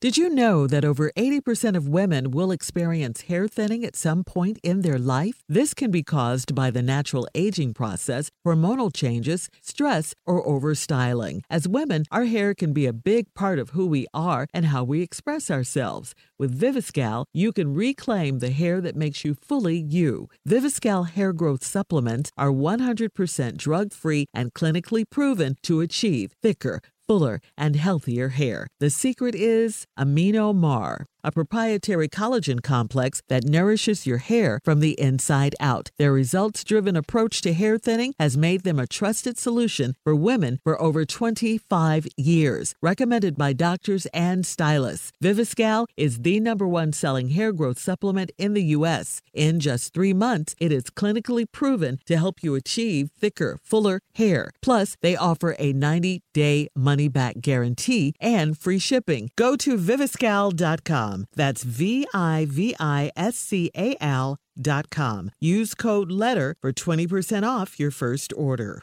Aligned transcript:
Did 0.00 0.16
you 0.16 0.28
know 0.28 0.68
that 0.68 0.84
over 0.84 1.10
80% 1.16 1.76
of 1.76 1.88
women 1.88 2.30
will 2.30 2.52
experience 2.52 3.22
hair 3.22 3.48
thinning 3.48 3.84
at 3.84 3.96
some 3.96 4.22
point 4.22 4.60
in 4.62 4.82
their 4.82 4.96
life? 4.96 5.42
This 5.48 5.74
can 5.74 5.90
be 5.90 6.04
caused 6.04 6.54
by 6.54 6.70
the 6.70 6.82
natural 6.82 7.26
aging 7.34 7.74
process, 7.74 8.30
hormonal 8.46 8.94
changes, 8.94 9.48
stress, 9.60 10.14
or 10.24 10.40
overstyling. 10.46 11.40
As 11.50 11.66
women, 11.66 12.04
our 12.12 12.26
hair 12.26 12.54
can 12.54 12.72
be 12.72 12.86
a 12.86 12.92
big 12.92 13.34
part 13.34 13.58
of 13.58 13.70
who 13.70 13.88
we 13.88 14.06
are 14.14 14.46
and 14.54 14.66
how 14.66 14.84
we 14.84 15.02
express 15.02 15.50
ourselves. 15.50 16.14
With 16.38 16.56
Viviscal, 16.56 17.24
you 17.32 17.50
can 17.50 17.74
reclaim 17.74 18.38
the 18.38 18.50
hair 18.50 18.80
that 18.80 18.94
makes 18.94 19.24
you 19.24 19.34
fully 19.34 19.76
you. 19.76 20.28
Viviscal 20.48 21.08
hair 21.08 21.32
growth 21.32 21.64
supplements 21.64 22.30
are 22.38 22.52
100% 22.52 23.56
drug 23.56 23.92
free 23.92 24.26
and 24.32 24.54
clinically 24.54 25.02
proven 25.10 25.56
to 25.62 25.80
achieve 25.80 26.34
thicker, 26.40 26.80
fuller, 27.08 27.40
and 27.56 27.74
healthier 27.74 28.28
hair. 28.28 28.68
The 28.80 28.90
secret 28.90 29.34
is 29.34 29.86
Amino 29.98 30.54
Mar 30.54 31.06
a 31.24 31.32
proprietary 31.32 32.08
collagen 32.08 32.62
complex 32.62 33.22
that 33.28 33.44
nourishes 33.44 34.06
your 34.06 34.18
hair 34.18 34.60
from 34.64 34.80
the 34.80 34.98
inside 35.00 35.54
out. 35.60 35.90
Their 35.98 36.12
results 36.12 36.62
driven 36.64 36.96
approach 36.96 37.40
to 37.42 37.52
hair 37.52 37.78
thinning 37.78 38.14
has 38.18 38.36
made 38.36 38.62
them 38.62 38.78
a 38.78 38.86
trusted 38.86 39.38
solution 39.38 39.94
for 40.04 40.14
women 40.14 40.60
for 40.62 40.80
over 40.80 41.04
25 41.04 42.06
years. 42.16 42.74
Recommended 42.82 43.36
by 43.36 43.52
doctors 43.52 44.06
and 44.06 44.46
stylists, 44.46 45.12
Viviscal 45.22 45.86
is 45.96 46.20
the 46.20 46.38
number 46.40 46.66
one 46.66 46.92
selling 46.92 47.30
hair 47.30 47.52
growth 47.52 47.78
supplement 47.78 48.30
in 48.38 48.54
the 48.54 48.64
U.S. 48.76 49.22
In 49.32 49.60
just 49.60 49.94
three 49.94 50.14
months, 50.14 50.54
it 50.58 50.72
is 50.72 50.84
clinically 50.84 51.46
proven 51.50 51.98
to 52.06 52.16
help 52.16 52.42
you 52.42 52.54
achieve 52.54 53.10
thicker, 53.18 53.58
fuller 53.62 54.00
hair. 54.14 54.50
Plus, 54.62 54.96
they 55.00 55.16
offer 55.16 55.56
a 55.58 55.72
90 55.72 56.22
day 56.32 56.68
money 56.76 57.08
back 57.08 57.40
guarantee 57.40 58.14
and 58.20 58.56
free 58.56 58.78
shipping. 58.78 59.30
Go 59.36 59.56
to 59.56 59.76
viviscal.com. 59.76 61.07
That's 61.34 61.62
V 61.62 62.06
I 62.14 62.46
V 62.48 62.74
I 62.78 63.10
S 63.16 63.36
C 63.36 63.70
A 63.76 63.96
L 64.00 64.36
dot 64.60 64.90
com. 64.90 65.30
Use 65.40 65.74
code 65.74 66.10
LETTER 66.10 66.56
for 66.60 66.72
20% 66.72 67.48
off 67.48 67.78
your 67.78 67.90
first 67.90 68.32
order. 68.36 68.82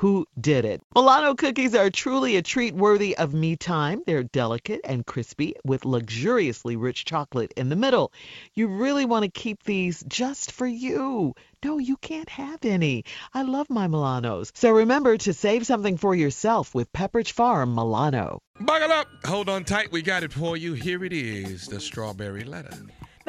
who 0.00 0.26
did 0.40 0.64
it. 0.64 0.80
Milano 0.94 1.34
cookies 1.34 1.74
are 1.74 1.90
truly 1.90 2.36
a 2.36 2.42
treat 2.42 2.74
worthy 2.74 3.14
of 3.18 3.34
me 3.34 3.54
time. 3.54 4.02
They're 4.06 4.22
delicate 4.22 4.80
and 4.82 5.04
crispy 5.04 5.56
with 5.62 5.84
luxuriously 5.84 6.76
rich 6.76 7.04
chocolate 7.04 7.52
in 7.54 7.68
the 7.68 7.76
middle. 7.76 8.10
You 8.54 8.68
really 8.68 9.04
want 9.04 9.24
to 9.24 9.30
keep 9.30 9.62
these 9.62 10.02
just 10.08 10.52
for 10.52 10.66
you. 10.66 11.34
No, 11.62 11.76
you 11.76 11.98
can't 11.98 12.30
have 12.30 12.64
any. 12.64 13.04
I 13.34 13.42
love 13.42 13.68
my 13.68 13.88
Milanos. 13.88 14.52
So 14.54 14.70
remember 14.70 15.18
to 15.18 15.34
save 15.34 15.66
something 15.66 15.98
for 15.98 16.14
yourself 16.14 16.74
with 16.74 16.90
Pepperidge 16.94 17.32
Farm 17.32 17.74
Milano. 17.74 18.40
Buckle 18.58 18.92
up. 18.92 19.06
Hold 19.26 19.50
on 19.50 19.64
tight. 19.64 19.92
We 19.92 20.00
got 20.00 20.22
it 20.22 20.32
for 20.32 20.56
you. 20.56 20.72
Here 20.72 21.04
it 21.04 21.12
is 21.12 21.66
the 21.66 21.78
strawberry 21.78 22.44
letter. 22.44 22.72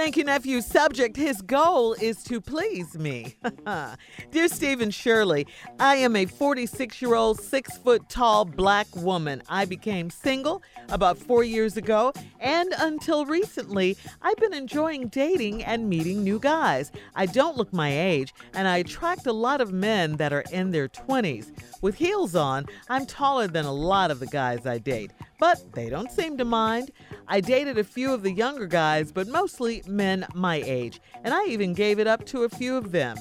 Thank 0.01 0.17
you, 0.17 0.23
nephew. 0.23 0.61
Subject 0.61 1.15
His 1.15 1.43
goal 1.43 1.93
is 1.93 2.23
to 2.23 2.41
please 2.41 2.97
me. 2.97 3.35
Dear 4.31 4.47
Steve 4.47 4.81
and 4.81 4.91
Shirley, 4.91 5.45
I 5.79 5.97
am 5.97 6.15
a 6.15 6.25
46 6.25 7.03
year 7.03 7.13
old, 7.13 7.39
six 7.39 7.77
foot 7.77 8.09
tall 8.09 8.43
black 8.43 8.87
woman. 8.95 9.43
I 9.47 9.65
became 9.65 10.09
single 10.09 10.63
about 10.89 11.19
four 11.19 11.43
years 11.43 11.77
ago, 11.77 12.13
and 12.39 12.73
until 12.79 13.27
recently, 13.27 13.95
I've 14.23 14.37
been 14.37 14.55
enjoying 14.55 15.09
dating 15.09 15.63
and 15.65 15.87
meeting 15.87 16.23
new 16.23 16.39
guys. 16.39 16.91
I 17.13 17.27
don't 17.27 17.55
look 17.55 17.71
my 17.71 17.95
age, 17.95 18.33
and 18.55 18.67
I 18.67 18.77
attract 18.77 19.27
a 19.27 19.33
lot 19.33 19.61
of 19.61 19.71
men 19.71 20.17
that 20.17 20.33
are 20.33 20.45
in 20.51 20.71
their 20.71 20.87
20s. 20.87 21.51
With 21.83 21.93
heels 21.93 22.35
on, 22.35 22.65
I'm 22.89 23.05
taller 23.05 23.47
than 23.47 23.65
a 23.65 23.71
lot 23.71 24.09
of 24.09 24.19
the 24.19 24.25
guys 24.25 24.65
I 24.65 24.79
date 24.79 25.11
but 25.41 25.59
they 25.73 25.89
don't 25.89 26.11
seem 26.11 26.37
to 26.37 26.45
mind. 26.45 26.91
I 27.31 27.39
dated 27.39 27.77
a 27.77 27.85
few 27.85 28.13
of 28.13 28.23
the 28.23 28.31
younger 28.33 28.65
guys, 28.65 29.13
but 29.13 29.25
mostly 29.25 29.83
men 29.87 30.27
my 30.35 30.57
age, 30.65 30.99
and 31.23 31.33
I 31.33 31.45
even 31.45 31.73
gave 31.73 31.97
it 31.97 32.05
up 32.05 32.25
to 32.25 32.43
a 32.43 32.49
few 32.49 32.75
of 32.75 32.91
them. 32.91 33.15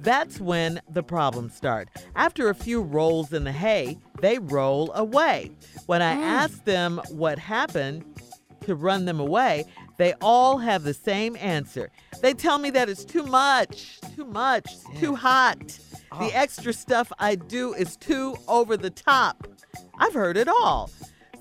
That's 0.00 0.38
when 0.38 0.82
the 0.90 1.02
problems 1.02 1.54
start. 1.56 1.88
After 2.16 2.50
a 2.50 2.54
few 2.54 2.82
rolls 2.82 3.32
in 3.32 3.44
the 3.44 3.52
hay, 3.52 3.96
they 4.20 4.38
roll 4.38 4.92
away. 4.92 5.52
When 5.86 6.02
I 6.02 6.16
mm. 6.16 6.20
ask 6.20 6.64
them 6.64 7.00
what 7.08 7.38
happened 7.38 8.04
to 8.66 8.74
run 8.74 9.06
them 9.06 9.20
away, 9.20 9.64
they 9.96 10.12
all 10.20 10.58
have 10.58 10.82
the 10.82 10.92
same 10.92 11.34
answer. 11.36 11.90
They 12.20 12.34
tell 12.34 12.58
me 12.58 12.68
that 12.72 12.90
it's 12.90 13.06
too 13.06 13.22
much, 13.22 13.98
too 14.14 14.26
much, 14.26 14.70
too 14.98 15.14
hot. 15.14 15.78
Oh. 16.12 16.26
The 16.26 16.36
extra 16.36 16.74
stuff 16.74 17.10
I 17.18 17.36
do 17.36 17.72
is 17.72 17.96
too 17.96 18.36
over 18.48 18.76
the 18.76 18.90
top. 18.90 19.48
I've 19.98 20.12
heard 20.12 20.36
it 20.36 20.46
all. 20.46 20.90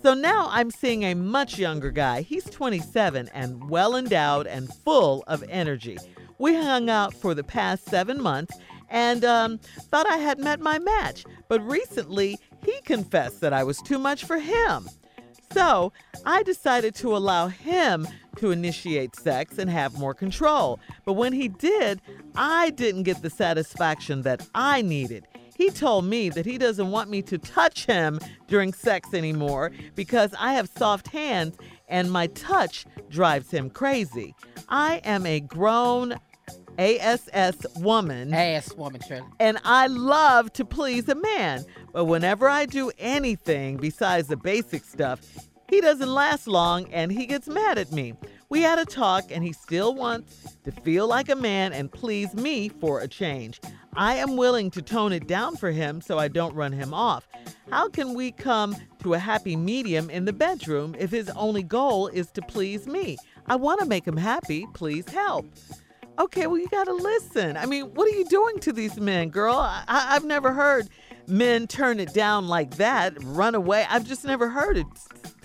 So 0.06 0.14
now 0.14 0.50
I'm 0.52 0.70
seeing 0.70 1.02
a 1.02 1.16
much 1.16 1.58
younger 1.58 1.90
guy. 1.90 2.22
He's 2.22 2.44
27 2.44 3.28
and 3.34 3.72
well 3.72 3.96
endowed 3.96 4.46
and 4.46 4.72
full 4.72 5.24
of 5.26 5.44
energy. 5.50 5.98
We 6.38 6.54
hung 6.54 6.92
out 6.92 7.16
for 7.16 7.34
the 7.34 7.44
past 7.44 7.90
seven 7.90 8.22
months 8.22 8.56
and 8.88 9.26
um, 9.26 9.58
thought 9.90 10.08
I 10.08 10.18
had 10.18 10.38
met 10.38 10.60
my 10.60 10.78
match. 10.78 11.26
But 11.48 11.68
recently, 11.68 12.38
he 12.64 12.80
confessed 12.82 13.42
that 13.42 13.52
I 13.52 13.64
was 13.64 13.80
too 13.80 13.98
much 13.98 14.26
for 14.26 14.38
him. 14.38 14.88
So 15.52 15.92
I 16.24 16.44
decided 16.44 16.94
to 16.98 17.18
allow 17.18 17.48
him 17.48 18.08
to 18.36 18.52
initiate 18.52 19.16
sex 19.16 19.58
and 19.58 19.72
have 19.72 19.98
more 19.98 20.14
control. 20.14 20.80
But 21.04 21.14
when 21.14 21.34
he 21.34 21.48
did, 21.48 22.00
I 22.36 22.70
didn't 22.70 23.04
get 23.04 23.24
the 23.24 23.32
satisfaction 23.32 24.22
that 24.22 24.48
I 24.54 24.84
needed. 24.84 25.26
He 25.56 25.70
told 25.70 26.06
me 26.06 26.30
that 26.30 26.46
he 26.46 26.58
doesn't 26.58 26.92
want 26.92 27.10
me 27.10 27.22
to 27.24 27.38
touch 27.38 27.86
him 27.86 28.20
during 28.48 28.74
sex 28.74 29.14
anymore 29.14 29.72
because 29.96 30.34
I 30.40 30.54
have 30.54 30.70
soft 30.78 31.08
hands 31.08 31.58
and 31.88 32.12
my 32.12 32.28
touch 32.28 32.86
drives 33.10 33.52
him 33.52 33.70
crazy. 33.70 34.36
I 34.68 35.02
am 35.04 35.26
a 35.26 35.40
grown 35.40 36.20
ASS 36.78 37.66
woman. 37.78 38.34
Ass 38.34 38.74
woman, 38.74 39.02
Shirley. 39.08 39.28
And 39.40 39.58
I 39.64 39.88
love 39.88 40.52
to 40.54 40.66
please 40.66 41.08
a 41.08 41.16
man. 41.16 41.64
But 41.94 42.06
whenever 42.06 42.50
I 42.50 42.66
do 42.66 42.92
anything 43.00 43.78
besides 43.78 44.28
the 44.28 44.38
basic 44.38 44.84
stuff, 44.84 45.22
he 45.70 45.82
doesn't 45.82 46.10
last 46.10 46.48
long 46.48 46.92
and 46.92 47.12
he 47.12 47.26
gets 47.26 47.48
mad 47.48 47.78
at 47.78 47.92
me. 47.92 48.14
We 48.50 48.62
had 48.62 48.78
a 48.78 48.86
talk 48.86 49.32
and 49.32 49.44
he 49.44 49.54
still 49.54 49.96
wants 49.96 50.58
to 50.64 50.72
feel 50.72 51.08
like 51.08 51.30
a 51.30 51.36
man 51.36 51.74
and 51.74 51.92
please 51.92 52.34
me 52.36 52.70
for 52.70 53.00
a 53.00 53.08
change. 53.08 53.60
I 53.98 54.16
am 54.16 54.36
willing 54.36 54.72
to 54.72 54.82
tone 54.82 55.14
it 55.14 55.28
down 55.28 55.56
for 55.56 55.72
him 55.72 56.02
so 56.02 56.18
I 56.18 56.28
don't 56.28 56.54
run 56.54 56.74
him 56.74 56.94
off. 56.94 57.28
How 57.72 57.88
can 57.88 58.14
we 58.14 58.32
come 58.32 58.76
to 59.00 59.14
a 59.14 59.20
happy 59.20 59.56
medium 59.56 60.10
in 60.10 60.26
the 60.26 60.34
bedroom 60.34 60.96
if 61.00 61.12
his 61.12 61.30
only 61.32 61.64
goal 61.64 62.08
is 62.08 62.30
to 62.32 62.42
please 62.42 62.88
me? 62.88 63.18
I 63.48 63.56
want 63.56 63.80
to 63.80 63.86
make 63.86 64.06
him 64.06 64.18
happy. 64.18 64.66
Please 64.74 65.08
help. 65.10 65.46
Okay, 66.20 66.48
well, 66.48 66.58
you 66.58 66.68
got 66.70 66.86
to 66.86 66.94
listen. 66.94 67.58
I 67.58 67.66
mean, 67.66 67.86
what 67.94 68.08
are 68.08 68.16
you 68.18 68.26
doing 68.26 68.60
to 68.60 68.72
these 68.74 69.00
men, 69.00 69.30
girl? 69.30 69.56
I- 69.56 69.84
I've 69.88 70.26
never 70.26 70.52
heard 70.54 70.88
men 71.28 71.68
turn 71.68 72.00
it 72.00 72.14
down 72.14 72.48
like 72.48 72.76
that, 72.78 73.14
run 73.24 73.56
away. 73.56 73.86
I've 73.90 74.06
just 74.06 74.24
never 74.26 74.50
heard 74.50 74.78
it. 74.78 74.88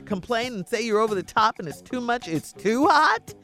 Complain 0.04 0.54
and 0.54 0.68
say 0.68 0.82
you're 0.82 1.00
over 1.00 1.14
the 1.14 1.22
top 1.22 1.58
and 1.58 1.68
it's 1.68 1.80
too 1.82 2.00
much, 2.00 2.28
it's 2.28 2.52
too 2.52 2.86
hot. 2.86 3.34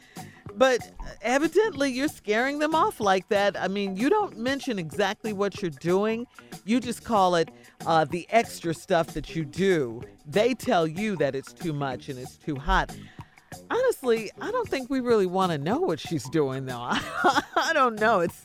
But 0.56 0.90
evidently, 1.20 1.90
you're 1.90 2.08
scaring 2.08 2.58
them 2.58 2.74
off 2.74 2.98
like 2.98 3.28
that. 3.28 3.60
I 3.60 3.68
mean, 3.68 3.96
you 3.96 4.08
don't 4.08 4.38
mention 4.38 4.78
exactly 4.78 5.32
what 5.32 5.60
you're 5.60 5.70
doing, 5.70 6.26
you 6.64 6.80
just 6.80 7.04
call 7.04 7.34
it 7.36 7.50
uh, 7.84 8.04
the 8.06 8.26
extra 8.30 8.72
stuff 8.72 9.08
that 9.08 9.36
you 9.36 9.44
do. 9.44 10.02
They 10.26 10.54
tell 10.54 10.86
you 10.86 11.16
that 11.16 11.34
it's 11.34 11.52
too 11.52 11.72
much 11.72 12.08
and 12.08 12.18
it's 12.18 12.36
too 12.36 12.56
hot. 12.56 12.96
Honestly, 13.70 14.30
I 14.40 14.50
don't 14.50 14.68
think 14.68 14.90
we 14.90 15.00
really 15.00 15.26
want 15.26 15.52
to 15.52 15.58
know 15.58 15.78
what 15.78 16.00
she's 16.00 16.28
doing, 16.30 16.66
though. 16.66 16.80
I, 16.80 17.70
don't 17.72 17.98
know. 18.00 18.20
It's, 18.20 18.44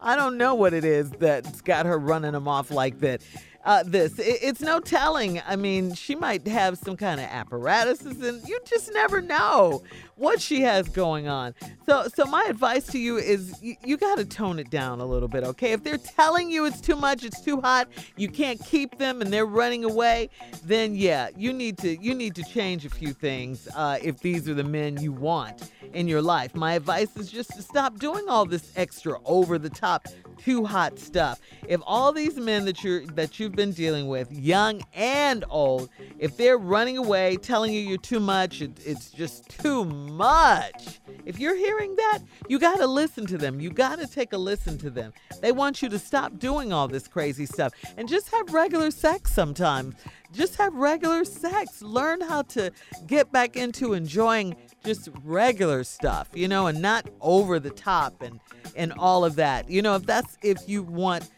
I 0.00 0.16
don't 0.16 0.38
know 0.38 0.54
what 0.54 0.72
it 0.72 0.84
is 0.84 1.10
that's 1.10 1.60
got 1.60 1.86
her 1.86 1.98
running 1.98 2.32
them 2.32 2.48
off 2.48 2.70
like 2.70 3.00
that 3.00 3.22
uh, 3.64 3.82
this. 3.84 4.18
It, 4.18 4.38
it's 4.42 4.60
no 4.60 4.80
telling. 4.80 5.40
I 5.46 5.56
mean, 5.56 5.94
she 5.94 6.14
might 6.14 6.46
have 6.46 6.78
some 6.78 6.96
kind 6.96 7.20
of 7.20 7.26
apparatuses, 7.26 8.20
and 8.22 8.46
you 8.48 8.58
just 8.64 8.92
never 8.92 9.20
know 9.20 9.82
what 10.16 10.40
she 10.40 10.60
has 10.62 10.88
going 10.88 11.28
on. 11.28 11.54
So, 11.86 12.06
so 12.14 12.24
my 12.26 12.44
advice 12.48 12.86
to 12.88 12.98
you 12.98 13.16
is 13.16 13.60
you, 13.62 13.76
you 13.84 13.96
got 13.96 14.18
to 14.18 14.24
tone 14.24 14.58
it 14.58 14.70
down 14.70 15.00
a 15.00 15.06
little 15.06 15.28
bit, 15.28 15.44
okay? 15.44 15.72
If 15.72 15.82
they're 15.82 15.98
telling 15.98 16.50
you 16.50 16.66
it's 16.66 16.80
too 16.80 16.96
much, 16.96 17.24
it's 17.24 17.40
too 17.40 17.60
hot, 17.60 17.88
you 18.16 18.28
can't 18.28 18.62
keep 18.64 18.98
them, 18.98 19.22
and 19.22 19.32
they're 19.32 19.46
running 19.46 19.84
away, 19.84 20.30
then 20.64 20.94
yeah, 20.94 21.28
you 21.36 21.52
need 21.52 21.78
to 21.78 21.96
you 22.00 22.14
need 22.14 22.34
to 22.34 22.42
change 22.42 22.84
a 22.84 22.90
few 22.90 23.12
things 23.12 23.68
uh, 23.74 23.98
if 24.02 24.20
these 24.20 24.48
are 24.48 24.54
the 24.54 24.64
men 24.64 25.00
you 25.00 25.12
want 25.12 25.70
in 25.92 26.06
your 26.06 26.22
life. 26.22 26.54
My 26.54 26.74
advice 26.74 27.16
is 27.16 27.30
just 27.30 27.50
to 27.56 27.62
stop 27.62 27.98
doing 27.98 28.28
all 28.28 28.44
this 28.44 28.72
extra 28.76 29.18
over 29.24 29.58
the 29.58 29.70
top 29.70 30.06
too 30.44 30.64
hot 30.64 30.98
stuff. 30.98 31.40
If 31.68 31.80
all 31.86 32.12
these 32.12 32.36
men 32.36 32.64
that 32.64 32.82
you're 32.82 33.06
that 33.08 33.38
you've 33.38 33.52
been 33.52 33.72
dealing 33.72 34.08
with, 34.08 34.32
young 34.32 34.82
and 34.94 35.44
old, 35.48 35.90
if 36.18 36.36
they're 36.36 36.58
running 36.58 36.98
away, 36.98 37.36
telling 37.36 37.72
you 37.72 37.80
you're 37.80 37.98
too 37.98 38.20
much, 38.20 38.62
it, 38.62 38.72
it's 38.84 39.10
just 39.10 39.48
too 39.48 39.84
much. 39.84 41.00
If 41.24 41.38
you're 41.38 41.56
hearing 41.56 41.94
that, 41.96 42.20
you 42.48 42.58
got 42.58 42.78
to 42.78 42.86
listen 42.86 43.26
to 43.26 43.38
them. 43.38 43.60
You 43.60 43.70
got 43.70 43.98
to 43.98 44.06
take 44.06 44.32
a 44.32 44.38
listen 44.38 44.78
to 44.78 44.90
them. 44.90 45.12
They 45.40 45.52
want 45.52 45.82
you 45.82 45.88
to 45.90 45.98
stop 45.98 46.38
doing 46.38 46.72
all 46.72 46.88
this 46.88 47.06
crazy 47.06 47.46
stuff 47.46 47.72
and 47.96 48.08
just 48.08 48.30
have 48.30 48.52
regular 48.52 48.90
sex 48.90 49.32
sometimes. 49.32 49.94
Just 50.32 50.56
have 50.56 50.74
regular 50.74 51.24
sex. 51.24 51.82
Learn 51.82 52.20
how 52.20 52.42
to 52.42 52.70
get 53.06 53.32
back 53.32 53.56
into 53.56 53.94
enjoying 53.94 54.56
just 54.84 55.08
regular 55.24 55.84
stuff, 55.84 56.28
you 56.34 56.48
know, 56.48 56.66
and 56.66 56.80
not 56.80 57.08
over 57.20 57.58
the 57.58 57.70
top 57.70 58.22
and 58.22 58.40
and 58.76 58.92
all 58.98 59.24
of 59.24 59.36
that. 59.36 59.68
You 59.68 59.82
know, 59.82 59.96
if 59.96 60.06
that's 60.06 60.38
if 60.42 60.58
you 60.66 60.82
want 60.82 61.28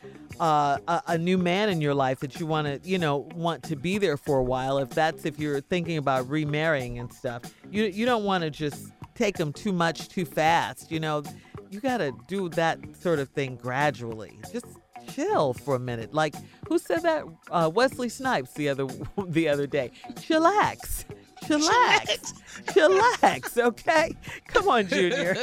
uh, 0.41 0.79
a, 0.89 1.03
a 1.09 1.19
new 1.19 1.39
man 1.39 1.69
in 1.69 1.81
your 1.81 1.94
life 1.94 2.21
that 2.21 2.39
you 2.39 2.47
want 2.47 2.67
to, 2.67 2.89
you 2.89 2.99
know, 2.99 3.29
want 3.35 3.62
to 3.65 3.77
be 3.77 3.99
there 3.99 4.17
for 4.17 4.39
a 4.39 4.43
while. 4.43 4.79
If 4.79 4.91
that's 4.91 5.25
if 5.25 5.39
you're 5.39 5.61
thinking 5.61 5.99
about 5.99 6.29
remarrying 6.29 6.99
and 6.99 7.12
stuff, 7.12 7.43
you 7.71 7.85
you 7.85 8.06
don't 8.06 8.25
want 8.25 8.44
to 8.44 8.50
just 8.50 8.93
take 9.15 9.37
them 9.37 9.53
too 9.53 9.73
much 9.73 10.09
too 10.09 10.25
fast. 10.25 10.91
You 10.91 11.00
know, 11.00 11.23
you 11.71 11.81
got 11.81 11.99
to 11.99 12.12
do 12.29 12.49
that 12.50 12.79
sort 13.00 13.19
of 13.19 13.29
thing 13.31 13.56
gradually. 13.56 14.39
Just 14.53 14.67
chill 15.08 15.52
for 15.54 15.75
a 15.75 15.78
minute. 15.78 16.12
Like 16.14 16.34
who 16.69 16.78
said 16.78 17.02
that? 17.02 17.25
Uh, 17.50 17.70
Wesley 17.72 18.08
Snipes 18.08 18.52
the 18.54 18.69
other 18.69 18.87
the 19.26 19.49
other 19.49 19.66
day. 19.66 19.90
Chillax. 20.14 21.04
Chillax. 21.44 22.34
Chillax, 22.66 23.58
okay? 23.58 24.14
Come 24.46 24.69
on, 24.69 24.87
Junior. 24.87 25.34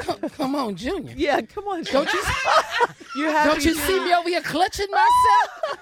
come, 0.00 0.30
come 0.30 0.54
on, 0.54 0.76
Junior. 0.76 1.12
Yeah, 1.14 1.42
come 1.42 1.68
on. 1.68 1.82
Don't 1.82 2.10
you 2.12 2.22
you? 3.16 3.26
Don't 3.26 3.62
you 3.64 3.74
see 3.74 4.00
me 4.00 4.14
over 4.14 4.28
here 4.28 4.40
clutching 4.40 4.86
myself? 4.90 5.78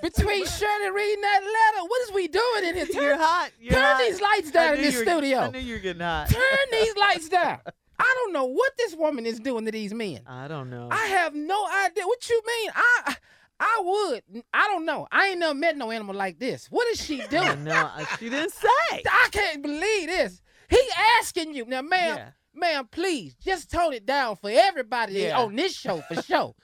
Between 0.02 0.46
Shirley 0.46 0.90
reading 0.90 1.20
that 1.20 1.40
letter, 1.42 1.86
what 1.86 2.02
is 2.02 2.12
we 2.14 2.28
doing 2.28 2.64
in 2.64 2.74
here? 2.76 2.86
Turn, 2.86 3.02
You're 3.02 3.18
hot. 3.18 3.50
You're 3.60 3.72
turn 3.74 3.82
hot. 3.82 3.98
these 3.98 4.20
lights 4.20 4.50
down 4.50 4.74
in 4.76 4.82
this 4.82 4.98
studio. 5.00 5.38
I 5.40 5.50
knew 5.50 5.58
you 5.58 5.74
were 5.74 5.80
getting 5.80 6.02
hot. 6.02 6.30
Turn 6.30 6.66
these 6.72 6.96
lights 6.96 7.28
down. 7.28 7.58
I 8.04 8.14
don't 8.18 8.32
know 8.32 8.44
what 8.44 8.72
this 8.76 8.94
woman 8.94 9.24
is 9.26 9.40
doing 9.40 9.64
to 9.64 9.70
these 9.72 9.94
men. 9.94 10.20
I 10.26 10.46
don't 10.48 10.68
know. 10.70 10.88
I 10.90 11.06
have 11.06 11.34
no 11.34 11.66
idea. 11.84 12.04
What 12.06 12.28
you 12.28 12.40
mean? 12.46 12.70
I 12.74 13.16
I 13.60 13.82
would. 13.84 14.42
I 14.52 14.66
don't 14.68 14.84
know. 14.84 15.06
I 15.10 15.28
ain't 15.28 15.38
never 15.38 15.54
met 15.54 15.76
no 15.76 15.90
animal 15.90 16.14
like 16.14 16.38
this. 16.38 16.66
What 16.66 16.86
is 16.88 17.00
she 17.02 17.22
doing? 17.30 17.64
no, 17.64 17.72
uh, 17.72 18.04
She 18.18 18.28
didn't 18.28 18.52
say. 18.52 19.02
I 19.10 19.28
can't 19.30 19.62
believe 19.62 20.08
this. 20.08 20.42
He 20.68 20.80
asking 21.20 21.54
you 21.54 21.64
now, 21.64 21.82
ma'am. 21.82 22.16
Yeah. 22.16 22.28
Ma'am, 22.56 22.88
please 22.90 23.34
just 23.34 23.70
tone 23.70 23.92
it 23.92 24.06
down 24.06 24.36
for 24.36 24.48
everybody 24.50 25.14
Yeah. 25.14 25.38
on 25.40 25.56
this 25.56 25.74
show 25.76 26.00
for 26.02 26.22
sure. 26.22 26.54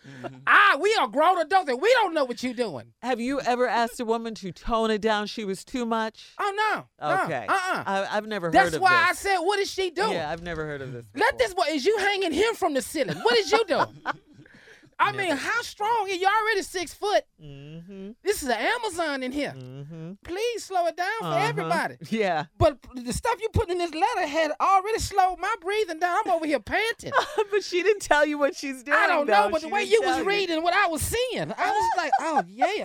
Ah, 0.47 0.77
we 0.81 0.95
are 1.01 1.09
grown 1.09 1.39
adults 1.39 1.69
and 1.69 1.81
we 1.83 1.91
don't 1.95 2.15
know 2.15 2.25
what 2.25 2.43
you're 2.43 2.55
doing. 2.55 2.93
Have 3.03 3.21
you 3.21 3.41
ever 3.41 3.67
asked 3.67 3.99
a 4.01 4.05
woman 4.05 4.35
to 4.37 4.53
tone 4.53 4.91
it 4.91 5.01
down? 5.01 5.27
She 5.27 5.45
was 5.45 5.65
too 5.65 5.85
much. 5.85 6.29
Oh 6.39 6.53
no. 7.01 7.09
no, 7.09 7.23
Okay. 7.25 7.45
Uh-uh. 7.49 7.83
I, 7.87 8.09
I've 8.17 8.27
never 8.27 8.47
heard 8.47 8.55
of 8.57 8.71
That's 8.73 8.79
why 8.79 9.07
I 9.09 9.15
said, 9.15 9.39
what 9.39 9.59
is 9.59 9.71
she 9.71 9.91
doing? 9.91 10.13
Yeah, 10.13 10.31
I've 10.31 10.43
never 10.43 10.65
heard 10.65 10.81
of 10.81 10.93
this. 10.93 11.05
Let 11.15 11.39
this 11.39 11.55
boy 11.55 11.65
is 11.71 11.85
you 11.85 11.97
hanging 11.99 12.33
him 12.33 12.55
from 12.55 12.75
the 12.75 12.83
ceiling. 12.83 13.17
What 13.19 13.37
is 13.37 13.51
you 13.51 13.65
doing? 13.67 13.87
I 15.01 15.13
mean, 15.13 15.35
how 15.37 15.63
strong? 15.63 16.03
are 16.03 16.09
You 16.09 16.27
already 16.27 16.63
six 16.63 16.93
foot. 16.95 17.25
Mm-hmm. 17.43 18.11
This 18.23 18.43
is 18.43 18.49
an 18.49 18.59
Amazon 18.59 19.23
in 19.23 19.33
here. 19.33 19.55
Mm-hmm. 19.57 20.13
Please 20.23 20.65
slow 20.65 20.87
it 20.87 20.97
down 20.97 21.19
for 21.21 21.25
Uh-huh. 21.27 21.47
everybody. 21.49 21.97
Yeah. 22.11 22.45
But 22.59 22.79
the 22.95 23.13
stuff 23.13 23.41
you 23.41 23.49
put 23.49 23.71
in 23.71 23.79
this 23.79 23.95
letter 23.95 24.27
had 24.27 24.53
already 24.61 24.99
slowed 24.99 25.39
my 25.39 25.55
breathing 25.61 25.99
down. 26.01 26.19
I'm 26.27 26.33
over 26.33 26.47
here 26.47 26.61
panting. 26.61 27.13
but 27.51 27.65
she 27.65 27.83
didn't 27.83 28.03
tell 28.03 28.27
you 28.27 28.37
what 28.39 28.55
she's 28.55 28.83
doing. 28.83 28.99
I 28.99 29.07
don't 29.07 29.27
know, 29.27 29.45
though. 29.45 29.51
but 29.51 29.63
the 29.63 29.69
way 29.69 29.85
you 29.85 30.03
was 30.05 30.21
reading 30.25 30.63
what 30.63 30.75
I 30.75 30.87
was 30.89 31.01
seeing, 31.03 31.51
I 31.57 31.71
was 31.71 31.91
like, 31.97 32.13
oh 32.21 32.43
yeah. 32.47 32.85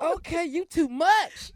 Okay, 0.00 0.44
you 0.44 0.64
too 0.66 0.88
much. 0.88 1.52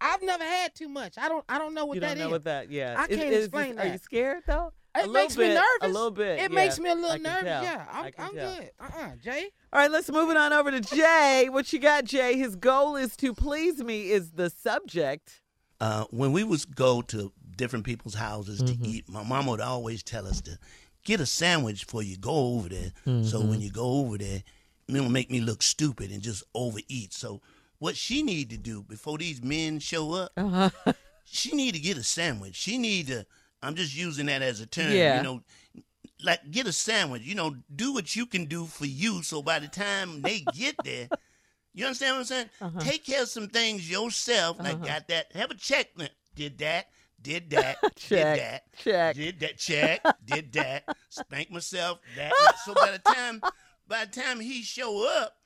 I've 0.00 0.22
never 0.22 0.42
had 0.44 0.74
too 0.74 0.88
much. 0.88 1.14
I 1.18 1.28
don't 1.28 1.44
I 1.48 1.56
don't 1.58 1.72
know 1.72 1.86
what 1.86 2.00
that 2.00 2.18
is. 2.18 2.18
You 2.18 2.18
that 2.18 2.18
don't 2.18 2.18
know 2.18 2.26
is. 2.26 2.32
what 2.32 2.44
that. 2.44 2.70
Yeah. 2.70 2.96
I 2.98 3.06
can't 3.06 3.22
is 3.32 3.44
explain 3.44 3.76
this- 3.76 3.84
Are 3.84 3.88
you 3.92 3.98
scared 3.98 4.42
though? 4.46 4.72
A 4.96 5.00
It 5.00 5.06
little 5.08 5.12
makes 5.12 5.36
me 5.36 5.48
nervous. 5.48 5.62
A 5.82 5.88
little 5.88 6.10
bit. 6.10 6.38
It 6.38 6.42
yeah, 6.42 6.48
makes 6.48 6.78
me 6.78 6.90
a 6.90 6.94
little 6.94 7.10
I 7.10 7.16
nervous. 7.18 7.42
tell. 7.44 7.62
Yeah, 7.64 7.86
I 7.90 8.06
I'm, 8.06 8.12
I'm 8.18 8.32
good. 8.32 8.70
Uh-uh, 8.80 9.10
Jay. 9.22 9.50
All 9.72 9.80
right, 9.80 9.90
let's 9.90 10.10
move 10.10 10.30
it 10.30 10.36
on 10.36 10.52
over 10.52 10.70
to 10.70 10.80
Jay. 10.80 11.48
What 11.50 11.72
you 11.72 11.78
got, 11.78 12.04
Jay? 12.04 12.36
His 12.38 12.56
goal 12.56 12.96
is 12.96 13.16
to 13.18 13.34
please 13.34 13.82
me. 13.82 14.10
Is 14.10 14.32
the 14.32 14.48
subject. 14.50 15.42
uh, 15.80 16.04
when 16.10 16.32
we 16.32 16.42
would 16.44 16.74
go 16.74 17.02
to 17.02 17.32
different 17.56 17.84
people's 17.84 18.14
houses 18.14 18.60
Mm-hmm. 18.62 18.82
to 18.82 18.88
eat, 18.88 19.08
my 19.08 19.22
mom 19.22 19.46
would 19.46 19.60
always 19.60 20.02
tell 20.02 20.26
us 20.26 20.40
to 20.42 20.58
get 21.04 21.20
a 21.20 21.26
sandwich 21.26 21.86
before 21.86 22.02
you 22.02 22.16
go 22.16 22.54
over 22.54 22.68
there. 22.68 22.92
So 23.04 23.10
Mm-hmm. 23.10 23.48
when 23.50 23.60
you 23.60 23.70
go 23.70 23.84
over 24.00 24.16
there, 24.18 24.42
it 24.88 24.92
don't 24.92 25.12
make 25.12 25.30
me 25.30 25.40
look 25.40 25.62
stupid 25.62 26.10
and 26.10 26.22
just 26.22 26.42
overeat. 26.54 27.12
So 27.12 27.40
what 27.78 27.96
she 27.96 28.22
need 28.22 28.48
to 28.50 28.56
do 28.56 28.82
before 28.82 29.18
these 29.18 29.42
men 29.42 29.78
show 29.80 30.12
up, 30.14 30.32
Uh-huh. 30.36 30.70
she 31.24 31.54
need 31.54 31.74
to 31.74 31.80
get 31.80 31.96
a 31.98 32.02
sandwich. 32.02 32.54
She 32.56 32.78
need 32.78 33.08
to. 33.08 33.26
I'm 33.66 33.74
just 33.74 33.96
using 33.96 34.26
that 34.26 34.42
as 34.42 34.60
a 34.60 34.66
term. 34.66 34.92
Yeah. 34.92 35.18
You 35.18 35.22
know, 35.22 35.42
like 36.24 36.50
get 36.50 36.66
a 36.66 36.72
sandwich. 36.72 37.22
You 37.22 37.34
know, 37.34 37.56
do 37.74 37.92
what 37.92 38.14
you 38.16 38.26
can 38.26 38.46
do 38.46 38.64
for 38.66 38.86
you. 38.86 39.22
So 39.22 39.42
by 39.42 39.58
the 39.58 39.68
time 39.68 40.22
they 40.22 40.40
get 40.54 40.76
there. 40.84 41.08
You 41.74 41.84
understand 41.84 42.14
what 42.14 42.20
I'm 42.20 42.24
saying? 42.24 42.50
Uh-huh. 42.58 42.80
Take 42.80 43.04
care 43.04 43.22
of 43.22 43.28
some 43.28 43.48
things 43.48 43.90
yourself. 43.90 44.58
Like 44.58 44.82
got 44.82 45.08
that. 45.08 45.30
Have 45.34 45.50
a 45.50 45.54
check. 45.54 45.88
Did 46.34 46.56
that. 46.58 46.86
Did 47.20 47.50
that. 47.50 47.76
Check, 47.96 48.08
Did 48.08 48.38
that. 48.38 48.62
check. 48.76 49.16
Did 49.16 49.40
that. 49.40 49.58
Check. 49.58 50.02
did 50.24 50.52
that. 50.52 50.84
Spank 51.10 51.50
myself. 51.50 51.98
That. 52.16 52.32
So 52.64 52.72
by 52.74 52.92
the 52.92 52.98
time, 52.98 53.42
by 53.86 54.06
the 54.06 54.20
time 54.20 54.40
he 54.40 54.62
show 54.62 55.06
up, 55.20 55.36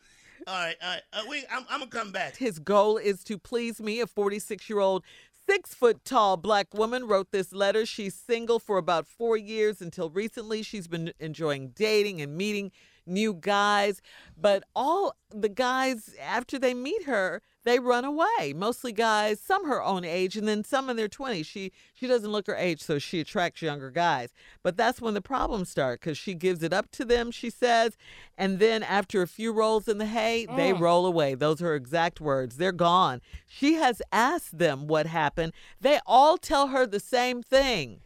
all 0.47 0.55
right, 0.55 0.77
all 0.83 0.89
right. 0.89 1.03
Uh, 1.13 1.23
we, 1.29 1.45
I'm, 1.53 1.65
I'm 1.69 1.81
gonna 1.81 1.91
come 1.91 2.13
back. 2.13 2.37
His 2.37 2.59
goal 2.59 2.97
is 2.97 3.23
to 3.25 3.37
please 3.39 3.81
me. 3.81 4.01
A 4.01 4.07
46 4.07 4.71
year 4.71 4.79
old, 4.79 5.05
six 5.51 5.75
foot 5.75 6.05
tall 6.05 6.37
black 6.37 6.73
woman 6.73 7.09
wrote 7.09 7.33
this 7.33 7.53
letter. 7.53 7.85
She's 7.85 8.15
single 8.15 8.61
for 8.61 8.79
about 8.79 9.09
four 9.09 9.37
years. 9.37 9.81
Until 9.81 10.09
recently, 10.09 10.63
she's 10.63 10.87
been 10.87 11.13
enjoying 11.19 11.71
dating 11.71 12.21
and 12.21 12.37
meeting 12.37 12.71
new 13.05 13.35
guys. 13.35 14.01
But 14.41 14.63
all 14.77 15.17
the 15.35 15.49
guys, 15.49 16.15
after 16.23 16.57
they 16.57 16.73
meet 16.73 17.03
her, 17.03 17.43
they 17.71 17.79
run 17.79 18.05
away. 18.05 18.53
Mostly 18.55 18.93
guys, 18.93 19.41
some 19.41 19.67
her 19.67 19.83
own 19.83 20.05
age, 20.05 20.37
and 20.37 20.49
then 20.49 20.65
some 20.65 20.91
in 20.91 20.97
their 20.97 21.09
20s. 21.09 21.47
She 21.47 21.73
she 21.95 22.07
doesn't 22.07 22.31
look 22.31 22.47
her 22.49 22.57
age, 22.57 22.81
so 22.81 22.99
she 22.99 23.21
attracts 23.21 23.63
younger 23.63 23.91
guys. 23.91 24.31
But 24.63 24.77
that's 24.77 25.01
when 25.01 25.15
the 25.15 25.23
problems 25.23 25.71
start 25.71 26.01
because 26.01 26.19
she 26.19 26.35
gives 26.35 26.63
it 26.63 26.73
up 26.73 26.91
to 26.93 27.05
them, 27.05 27.31
she 27.31 27.49
says, 27.49 27.97
and 28.37 28.59
then 28.59 28.83
after 28.83 29.23
a 29.23 29.29
few 29.29 29.53
rolls 29.53 29.87
in 29.87 29.99
the 29.99 30.07
hay, 30.07 30.47
they 30.57 30.73
roll 30.73 31.07
away. 31.07 31.35
Those 31.35 31.63
are 31.63 31.67
her 31.67 31.75
exact 31.77 32.21
words. 32.21 32.57
They're 32.57 32.73
gone. 32.73 33.21
She 33.47 33.75
has 33.75 34.03
asked 34.11 34.59
them 34.59 34.89
what 34.89 35.07
happened. 35.07 35.53
They 35.81 36.01
all 36.07 36.39
tell 36.39 36.69
her 36.69 36.87
the 36.87 37.01
same 37.01 37.43
thing. 37.43 38.01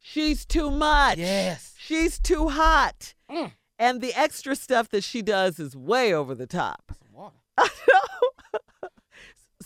She's 0.00 0.44
too 0.44 0.70
much. 0.70 1.18
Yes. 1.18 1.74
She's 1.78 2.18
too 2.18 2.48
hot. 2.48 3.14
Mm. 3.30 3.52
And 3.78 4.00
the 4.00 4.12
extra 4.14 4.56
stuff 4.56 4.88
that 4.88 5.04
she 5.04 5.22
does 5.22 5.60
is 5.60 5.76
way 5.76 6.12
over 6.12 6.34
the 6.34 6.46
top. 6.46 6.92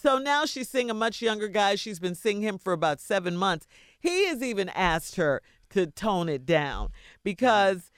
So 0.07 0.19
now 0.19 0.45
she's 0.45 0.69
seeing 0.69 0.89
a 0.89 0.95
much 0.95 1.21
younger 1.21 1.49
guy. 1.49 1.75
She's 1.75 1.99
been 1.99 2.15
seeing 2.15 2.41
him 2.41 2.59
for 2.59 2.73
about 2.73 3.01
seven 3.01 3.37
months. 3.37 3.67
He 3.99 4.27
has 4.27 4.41
even 4.41 4.69
asked 4.69 5.17
her 5.17 5.43
to 5.71 5.89
tone 5.89 6.29
it 6.29 6.47
down 6.47 6.91
because 7.25 7.91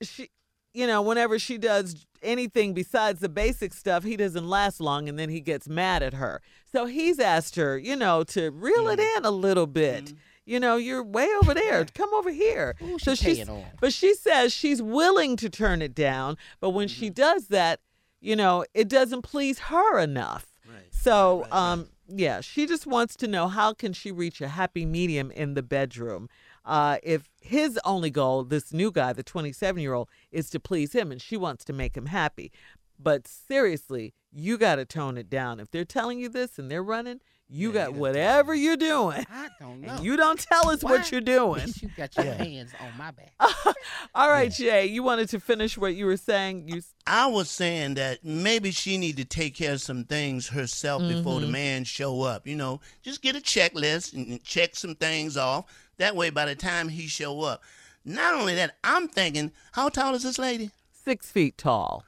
she, 0.00 0.30
you 0.72 0.86
know, 0.86 1.02
whenever 1.02 1.40
she 1.40 1.58
does 1.58 2.06
anything 2.22 2.72
besides 2.72 3.18
the 3.18 3.28
basic 3.28 3.74
stuff, 3.74 4.04
he 4.04 4.16
doesn't 4.16 4.48
last 4.48 4.80
long 4.80 5.08
and 5.08 5.18
then 5.18 5.28
he 5.28 5.40
gets 5.40 5.68
mad 5.68 6.04
at 6.04 6.14
her. 6.14 6.40
So 6.70 6.86
he's 6.86 7.18
asked 7.18 7.56
her, 7.56 7.76
you 7.76 7.96
know, 7.96 8.22
to 8.22 8.52
reel 8.52 8.86
it 8.86 9.00
in 9.00 9.24
a 9.24 9.32
little 9.32 9.66
bit. 9.66 10.14
You 10.46 10.60
know, 10.60 10.76
you're 10.76 11.02
way 11.02 11.30
over 11.42 11.52
there. 11.52 11.84
Come 11.84 12.14
over 12.14 12.30
here. 12.30 12.76
Who 12.78 12.96
so 13.00 13.16
she's, 13.16 13.50
but 13.80 13.92
she 13.92 14.14
says 14.14 14.52
she's 14.52 14.80
willing 14.80 15.36
to 15.38 15.50
turn 15.50 15.82
it 15.82 15.96
down. 15.96 16.36
But 16.60 16.70
when 16.70 16.86
she 16.86 17.10
does 17.10 17.48
that, 17.48 17.80
you 18.20 18.36
know, 18.36 18.64
it 18.72 18.86
doesn't 18.86 19.22
please 19.22 19.58
her 19.58 19.98
enough. 19.98 20.49
So, 20.90 21.46
um, 21.50 21.88
yeah, 22.08 22.40
she 22.40 22.66
just 22.66 22.86
wants 22.86 23.16
to 23.16 23.28
know 23.28 23.48
how 23.48 23.72
can 23.72 23.92
she 23.92 24.10
reach 24.10 24.40
a 24.40 24.48
happy 24.48 24.84
medium 24.84 25.30
in 25.30 25.54
the 25.54 25.62
bedroom. 25.62 26.28
Uh, 26.64 26.98
if 27.02 27.30
his 27.40 27.78
only 27.84 28.10
goal, 28.10 28.44
this 28.44 28.72
new 28.72 28.90
guy, 28.90 29.12
the 29.12 29.22
27 29.22 29.80
year 29.80 29.94
old, 29.94 30.08
is 30.30 30.50
to 30.50 30.60
please 30.60 30.92
him, 30.92 31.10
and 31.10 31.20
she 31.22 31.36
wants 31.36 31.64
to 31.64 31.72
make 31.72 31.96
him 31.96 32.06
happy. 32.06 32.52
But 32.98 33.26
seriously, 33.26 34.14
you 34.30 34.58
got 34.58 34.76
to 34.76 34.84
tone 34.84 35.16
it 35.16 35.30
down. 35.30 35.58
If 35.58 35.70
they're 35.70 35.84
telling 35.84 36.18
you 36.18 36.28
this 36.28 36.58
and 36.58 36.70
they're 36.70 36.82
running, 36.82 37.20
you 37.50 37.72
got 37.72 37.94
whatever 37.94 38.54
you're 38.54 38.76
doing. 38.76 39.26
I 39.30 39.48
don't 39.58 39.80
know. 39.80 39.88
And 39.94 40.04
you 40.04 40.16
don't 40.16 40.38
tell 40.38 40.70
us 40.70 40.82
Why? 40.82 40.92
what 40.92 41.10
you're 41.10 41.20
doing. 41.20 41.62
At 41.62 41.82
you 41.82 41.90
got 41.96 42.16
your 42.16 42.32
hands 42.34 42.70
on 42.80 42.96
my 42.96 43.10
back. 43.10 43.32
All 44.14 44.30
right, 44.30 44.50
Jay, 44.52 44.86
you 44.86 45.02
wanted 45.02 45.28
to 45.30 45.40
finish 45.40 45.76
what 45.76 45.94
you 45.94 46.06
were 46.06 46.16
saying. 46.16 46.68
You 46.68 46.82
I 47.06 47.26
was 47.26 47.50
saying 47.50 47.94
that 47.94 48.24
maybe 48.24 48.70
she 48.70 48.98
need 48.98 49.16
to 49.16 49.24
take 49.24 49.56
care 49.56 49.72
of 49.72 49.80
some 49.80 50.04
things 50.04 50.48
herself 50.48 51.02
before 51.02 51.40
the 51.40 51.46
mm-hmm. 51.46 51.52
man 51.52 51.84
show 51.84 52.22
up. 52.22 52.46
You 52.46 52.56
know, 52.56 52.80
just 53.02 53.20
get 53.20 53.34
a 53.34 53.40
checklist 53.40 54.14
and 54.14 54.42
check 54.44 54.76
some 54.76 54.94
things 54.94 55.36
off. 55.36 55.64
That 55.98 56.14
way, 56.14 56.30
by 56.30 56.46
the 56.46 56.54
time 56.54 56.88
he 56.88 57.08
show 57.08 57.42
up, 57.42 57.62
not 58.04 58.34
only 58.34 58.54
that, 58.54 58.76
I'm 58.84 59.08
thinking, 59.08 59.52
how 59.72 59.88
tall 59.88 60.14
is 60.14 60.22
this 60.22 60.38
lady? 60.38 60.70
Six 60.92 61.30
feet 61.30 61.58
tall. 61.58 62.04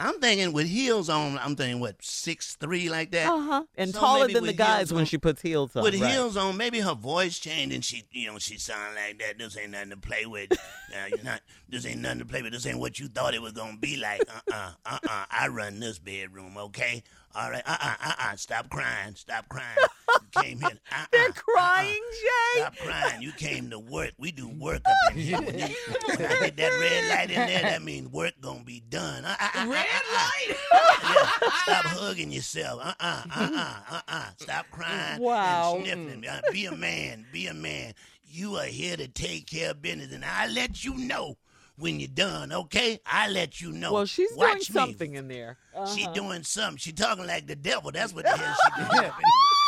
I'm 0.00 0.20
thinking 0.20 0.52
with 0.52 0.68
heels 0.68 1.08
on. 1.08 1.38
I'm 1.38 1.56
thinking 1.56 1.80
what 1.80 1.96
six 2.00 2.54
three 2.56 2.88
like 2.88 3.10
that. 3.12 3.28
Uh 3.28 3.40
huh. 3.40 3.62
And 3.76 3.92
So 3.92 4.00
taller 4.00 4.28
than 4.28 4.46
the 4.46 4.52
guys 4.52 4.90
heels 4.90 4.92
when 4.92 5.04
she 5.04 5.18
puts 5.18 5.42
heels 5.42 5.74
on. 5.74 5.82
With 5.82 6.00
right. 6.00 6.12
heels 6.12 6.36
on, 6.36 6.56
maybe 6.56 6.80
her 6.80 6.94
voice 6.94 7.38
changed 7.38 7.74
and 7.74 7.84
she, 7.84 8.04
you 8.12 8.30
know, 8.30 8.38
she 8.38 8.58
sound 8.58 8.94
like 8.94 9.18
that. 9.18 9.38
This 9.38 9.56
ain't 9.56 9.70
nothing 9.70 9.90
to 9.90 9.96
play 9.96 10.26
with. 10.26 10.52
uh, 10.52 11.06
you're 11.08 11.24
not, 11.24 11.40
this 11.68 11.84
ain't 11.86 12.00
nothing 12.00 12.20
to 12.20 12.24
play 12.24 12.42
with. 12.42 12.52
This 12.52 12.66
ain't 12.66 12.78
what 12.78 13.00
you 13.00 13.08
thought 13.08 13.34
it 13.34 13.42
was 13.42 13.52
gonna 13.52 13.76
be 13.76 13.96
like. 13.96 14.22
Uh 14.28 14.52
uh-uh, 14.52 14.72
uh 14.86 14.98
uh 15.08 15.24
I 15.30 15.48
run 15.48 15.80
this 15.80 15.98
bedroom, 15.98 16.56
okay? 16.56 17.02
All 17.38 17.50
right. 17.52 17.62
Uh 17.64 17.76
uh 17.80 17.94
uh 18.04 18.12
uh. 18.18 18.36
Stop 18.36 18.68
crying. 18.68 19.14
Stop 19.14 19.48
crying. 19.48 19.76
You 19.78 20.28
came 20.42 20.58
here. 20.58 20.70
Uh-uh, 20.70 21.04
They're 21.12 21.26
uh-uh. 21.26 21.32
crying, 21.32 22.02
Jay. 22.10 22.60
Stop 22.60 22.76
crying. 22.78 23.22
You 23.22 23.30
came 23.32 23.70
to 23.70 23.78
work. 23.78 24.10
We 24.18 24.32
do 24.32 24.48
work 24.48 24.82
up 24.84 25.12
in 25.14 25.18
here. 25.20 25.36
When, 25.36 25.46
when 25.46 26.32
I 26.32 26.40
get 26.40 26.56
that 26.56 26.78
red 26.80 27.08
light 27.08 27.30
in 27.30 27.46
there, 27.46 27.62
that 27.62 27.82
means 27.82 28.08
work 28.08 28.32
gonna 28.40 28.64
be 28.64 28.80
done. 28.88 29.24
Uh, 29.24 29.36
uh, 29.40 29.48
uh, 29.54 29.66
Red 29.68 29.86
light. 30.14 30.48
yeah. 30.48 31.30
Stop 31.62 31.84
hugging 31.84 32.32
yourself. 32.32 32.80
Uh 32.82 32.94
uh 32.98 33.22
uh 33.36 33.50
uh 33.54 33.80
uh 33.92 34.00
uh. 34.08 34.24
Stop 34.38 34.66
crying. 34.72 35.22
Wow. 35.22 35.76
And 35.76 35.84
sniffling. 35.84 36.26
Uh, 36.26 36.40
be 36.50 36.66
a 36.66 36.72
man. 36.74 37.24
Be 37.32 37.46
a 37.46 37.54
man. 37.54 37.94
You 38.24 38.56
are 38.56 38.64
here 38.66 38.96
to 38.96 39.06
take 39.06 39.46
care 39.46 39.70
of 39.70 39.80
business, 39.80 40.12
and 40.12 40.24
I 40.24 40.48
let 40.48 40.84
you 40.84 40.96
know 40.96 41.36
when 41.78 42.00
you're 42.00 42.08
done. 42.08 42.52
Okay? 42.52 43.00
I 43.06 43.28
let 43.28 43.60
you 43.60 43.72
know. 43.72 43.92
Well, 43.92 44.06
she's 44.06 44.30
Watch 44.36 44.48
doing 44.48 44.58
me. 44.58 44.62
something 44.92 45.14
in 45.14 45.28
there. 45.28 45.56
She 45.94 46.04
Uh-huh. 46.04 46.12
doing 46.12 46.42
something. 46.42 46.76
She 46.78 46.92
talking 46.92 47.26
like 47.26 47.46
the 47.46 47.56
devil. 47.56 47.90
That's 47.92 48.12
what 48.12 48.24
the 48.24 48.36
hell 48.36 48.56
she 48.76 48.84
doing. 48.98 49.10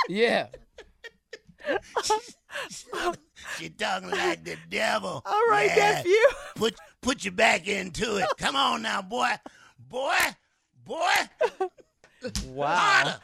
Yeah. 0.08 0.46
she 3.58 3.68
talking 3.70 4.10
like 4.10 4.44
the 4.44 4.56
devil. 4.68 5.22
All 5.24 5.42
right, 5.48 5.70
yeah. 5.76 5.92
nephew. 5.92 6.16
Put 6.56 6.74
put 7.00 7.24
your 7.24 7.32
back 7.32 7.68
into 7.68 8.16
it. 8.16 8.26
Come 8.38 8.56
on 8.56 8.82
now, 8.82 9.02
boy. 9.02 9.30
Boy. 9.88 10.16
Boy. 10.84 11.12
Wow. 12.48 12.76
Harder. 12.76 13.16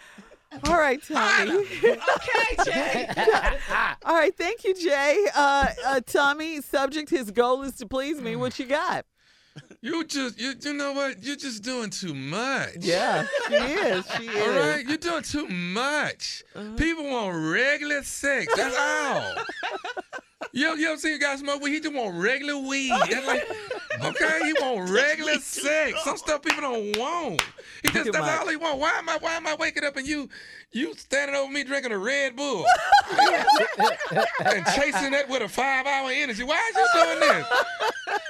All 0.69 0.79
right, 0.79 1.03
Tommy. 1.03 1.53
Okay, 1.53 2.65
Jay. 2.65 3.09
All 4.05 4.15
right, 4.15 4.35
thank 4.37 4.65
you, 4.65 4.75
Jay. 4.75 5.27
Uh, 5.35 5.67
uh, 5.87 6.01
Tommy, 6.07 6.61
subject, 6.61 7.11
his 7.11 7.31
goal 7.31 7.63
is 7.63 7.75
to 7.77 7.87
please 7.87 8.21
me. 8.21 8.37
What 8.37 8.59
you 8.59 8.67
got? 8.67 9.05
You 9.81 10.05
just 10.05 10.39
you 10.39 10.55
you 10.61 10.75
know 10.75 10.93
what? 10.93 11.23
You're 11.23 11.37
just 11.37 11.63
doing 11.63 11.91
too 11.91 12.15
much. 12.15 12.77
Yeah, 12.81 13.27
she 13.49 13.55
is. 13.55 14.07
She 14.17 14.25
is. 14.25 14.43
All 14.43 14.69
right, 14.69 14.85
you're 14.87 14.99
doing 14.99 15.23
too 15.23 15.47
much. 15.49 16.43
People 16.77 17.05
want 17.11 17.35
regular 17.53 18.03
sex. 18.03 18.53
That's 18.57 18.77
all. 18.79 19.35
You, 20.57 20.75
you 20.79 20.89
ever 20.89 20.97
see 20.97 21.15
a 21.15 21.19
guy 21.19 21.37
smoke 21.37 21.61
weed? 21.61 21.73
He 21.73 21.81
just 21.81 21.95
want 21.95 22.17
regular 22.17 22.57
weed. 22.57 22.91
That's 23.11 23.27
like, 23.27 23.47
okay, 24.03 24.41
he 24.43 24.55
want 24.55 24.89
regular 25.05 25.35
sex. 25.35 26.03
Some 26.03 26.17
stuff 26.17 26.41
people 26.41 26.63
don't 26.63 26.97
want. 26.97 27.43
He 27.83 27.91
just 27.91 28.11
that's 28.11 28.41
all 28.41 28.49
he 28.49 28.57
want. 28.57 28.79
Why 28.79 28.93
am 28.93 29.07
I 29.07 29.19
why 29.21 29.35
am 29.35 29.47
I 29.47 29.55
waking 29.57 29.85
up 29.85 29.99
and 29.99 30.09
you 30.09 30.31
you 30.73 30.95
standing 30.95 31.37
over 31.37 31.53
me 31.53 31.63
drinking 31.63 31.93
a 31.93 31.99
Red 31.99 32.37
Bull 32.37 32.65
and 33.11 34.65
chasing 34.75 35.11
that 35.11 35.27
with 35.29 35.43
a 35.43 35.49
five 35.49 35.87
hour 35.87 36.11
energy? 36.11 36.43
Why 36.43 36.59
is 36.71 36.77
you 36.77 36.87
doing 37.05 37.21
this? 37.21 37.47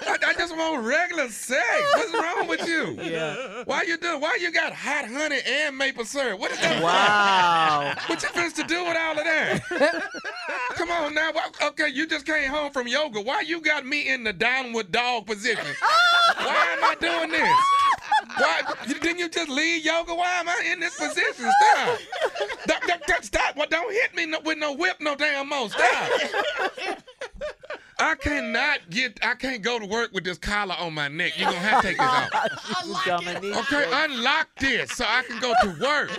I, 0.03 0.17
I 0.27 0.33
just 0.35 0.57
want 0.57 0.85
regular 0.85 1.29
sex. 1.29 1.65
What's 1.95 2.13
wrong 2.13 2.49
with 2.49 2.67
you? 2.69 2.99
Yeah. 3.03 3.63
Why 3.65 3.83
you 3.83 3.97
doing? 3.97 4.21
Why 4.21 4.37
you 4.41 4.53
got 4.53 4.73
hot 4.73 5.07
honey 5.09 5.39
and 5.47 5.77
maple 5.77 6.05
syrup? 6.05 6.39
What 6.39 6.51
is 6.53 6.61
that? 6.61 6.83
Wow. 6.83 7.95
What 8.07 8.23
you 8.23 8.29
supposed 8.29 8.57
to 8.57 8.65
do 8.65 8.85
with 8.85 8.97
all 8.97 9.19
of 9.19 9.25
that? 9.25 9.63
Come 10.75 10.91
on 10.91 11.15
now. 11.15 11.33
Why- 11.33 11.43
Okay, 11.69 11.89
you 11.89 12.07
just 12.07 12.27
came 12.27 12.51
home 12.51 12.71
from 12.73 12.87
yoga. 12.89 13.21
Why 13.21 13.41
you 13.41 13.61
got 13.61 13.85
me 13.87 14.09
in 14.09 14.25
the 14.25 14.33
downward 14.33 14.93
dog 14.93 15.27
position? 15.27 15.65
Why 16.39 16.77
am 16.77 16.85
I 16.85 16.95
doing 17.01 17.31
this? 17.31 17.59
Why 18.39 18.63
didn't 18.87 19.19
you 19.19 19.29
just 19.29 19.49
leave 19.49 19.85
yoga? 19.85 20.15
Why 20.15 20.31
am 20.41 20.49
I 20.49 20.63
in 20.73 20.81
this 20.81 20.97
position? 20.97 21.51
Stop. 21.61 21.99
Stop, 22.63 22.83
stop, 22.85 23.03
stop, 23.05 23.25
stop. 23.25 23.57
Well, 23.57 23.67
don't 23.71 23.93
hit 23.93 24.15
me 24.15 24.27
no, 24.27 24.41
with 24.45 24.59
no 24.59 24.73
whip 24.75 24.97
no 25.01 25.15
damn 25.17 25.49
more. 25.49 25.71
Stop. 25.71 26.11
I 28.07 28.15
cannot 28.15 28.89
get, 28.89 29.19
I 29.27 29.35
can't 29.35 29.63
go 29.63 29.81
to 29.81 29.87
work 29.87 30.13
with 30.13 30.23
this 30.23 30.39
collar 30.39 30.77
on 30.79 30.95
my 30.95 31.09
neck. 31.09 31.37
You're 31.37 31.51
going 31.51 31.61
to 31.61 31.69
have 31.69 31.83
to 31.83 31.89
take 31.89 31.97
this 31.99 32.07
off. 32.07 32.31
Okay, 33.67 33.91
unlock 34.05 34.49
this 34.61 34.91
so 34.93 35.05
I 35.07 35.23
can 35.23 35.41
go 35.41 35.53
to 35.63 35.69
work. 35.83 36.11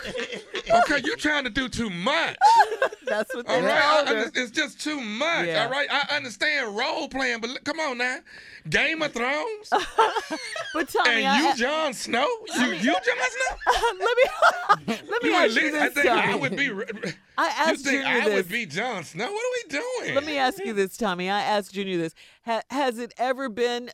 Okay, 0.70 1.02
you're 1.06 1.16
trying 1.16 1.46
to 1.46 1.50
do 1.50 1.70
too 1.70 1.90
much. 1.90 2.36
That's 3.08 3.34
what 3.34 3.48
All 3.48 3.62
they 3.62 3.68
right, 3.68 3.78
I 3.78 4.04
told 4.06 4.18
her. 4.18 4.32
it's 4.36 4.52
just 4.52 4.82
too 4.82 5.00
much. 5.00 5.48
Yeah. 5.48 5.64
All 5.64 5.72
right, 5.72 5.88
I 5.90 6.16
understand 6.16 6.76
role 6.76 7.08
playing, 7.08 7.40
but 7.40 7.64
come 7.64 7.80
on 7.80 7.98
now, 8.00 8.18
Game 8.70 9.02
of 9.02 9.14
Thrones, 9.14 9.70
But 10.74 10.90
Tommy, 10.90 11.24
and 11.24 11.28
I, 11.28 11.50
you, 11.50 11.56
Jon 11.56 11.94
Snow, 11.94 12.28
you, 12.58 12.66
you, 12.74 12.94
Jon 12.94 13.04
Snow. 13.04 13.58
let 14.00 14.00
me 14.00 14.24
let 15.40 15.54
me 15.56 15.56
You 15.56 15.58
ask 15.58 15.58
at 15.58 15.64
you 15.64 15.72
least, 15.72 15.76
I 15.76 15.90
this, 15.90 15.94
think 15.94 16.08
I 16.08 16.36
would 16.36 16.56
be. 16.56 16.66
I 17.38 17.46
You 17.48 17.52
asked 17.72 17.84
think 17.86 18.04
Junior 18.04 18.08
I 18.08 18.26
this. 18.26 18.34
would 18.36 18.50
be 18.50 18.66
Jon 18.66 19.04
Snow? 19.04 19.32
What 19.32 19.46
are 19.46 19.54
we 19.64 19.80
doing? 20.04 20.16
Let 20.16 20.26
me 20.26 20.38
ask 20.38 20.64
you 20.64 20.74
this, 20.74 20.98
Tommy. 20.98 21.30
I 21.30 21.42
asked 21.42 21.74
Junior 21.74 21.98
this. 21.98 22.14
Ha- 22.46 22.62
has 22.70 22.98
it 23.00 23.14
ever 23.18 23.50
been? 23.50 23.92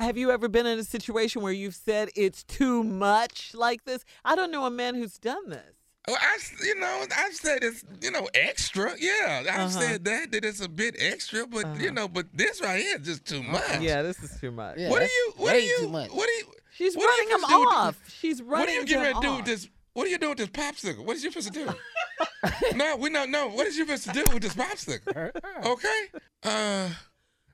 Have 0.00 0.16
you 0.16 0.30
ever 0.32 0.48
been 0.48 0.66
in 0.66 0.78
a 0.80 0.84
situation 0.84 1.42
where 1.42 1.52
you've 1.52 1.76
said 1.76 2.08
it's 2.16 2.42
too 2.42 2.82
much 2.82 3.52
like 3.54 3.84
this? 3.84 4.04
I 4.24 4.34
don't 4.34 4.50
know 4.50 4.64
a 4.66 4.70
man 4.70 4.94
who's 4.96 5.16
done 5.18 5.48
this. 5.50 5.74
Well, 6.08 6.16
I, 6.20 6.34
s- 6.36 6.52
you 6.64 6.74
know, 6.78 7.04
I've 7.16 7.34
said 7.34 7.62
it's, 7.62 7.84
you 8.00 8.10
know, 8.12 8.28
extra. 8.34 8.92
Yeah, 8.98 9.42
I've 9.42 9.46
Uh-huh. 9.48 9.68
said 9.68 10.04
that 10.04 10.30
that 10.32 10.44
it's 10.44 10.60
a 10.60 10.68
bit 10.68 10.94
extra, 10.98 11.46
but 11.46 11.80
you 11.80 11.90
know, 11.92 12.06
but 12.08 12.26
this 12.34 12.60
right 12.60 12.80
here 12.80 12.96
is 13.00 13.06
just 13.06 13.24
too 13.26 13.42
much. 13.42 13.80
Yeah, 13.80 14.02
this 14.02 14.20
is 14.22 14.38
too 14.40 14.50
much. 14.52 14.76
Yeah, 14.78 14.90
What 14.90 15.02
are 15.02 15.06
you? 15.06 15.32
What 15.36 15.54
are 15.54 15.58
you? 15.58 15.88
What 15.88 16.10
do 16.10 16.32
you? 16.32 16.44
She's 16.74 16.94
What 16.96 17.08
are 17.08 17.22
you 17.22 17.28
running 17.30 17.34
him 17.34 17.40
supposed 17.40 17.46
to 17.48 17.54
do 17.54 17.60
with 17.60 17.68
the- 17.70 17.74
off. 17.76 18.00
She's 18.20 18.42
running 18.42 18.50
What 18.60 18.68
are 18.68 18.72
you 18.72 18.84
getting 18.86 19.02
ready 19.02 19.14
him 19.14 19.20
to 19.22 19.28
do 19.28 19.36
with 19.36 19.44
this? 19.46 19.68
What 19.96 20.06
are 20.06 20.10
you 20.10 20.18
doing 20.18 20.36
with 20.36 20.38
this 20.38 20.48
popsicle? 20.48 21.06
What 21.06 21.16
is 21.16 21.24
you 21.24 21.30
supposed 21.30 21.54
to 21.54 21.64
do? 21.64 22.74
no, 22.76 22.96
we 22.96 23.08
don't 23.08 23.30
know. 23.30 23.48
What 23.48 23.66
is 23.66 23.78
you 23.78 23.86
supposed 23.86 24.04
to 24.04 24.12
do 24.12 24.24
with 24.30 24.42
this 24.42 24.52
popsicle? 24.52 25.30
Okay. 25.64 26.00
Uh, 26.42 26.90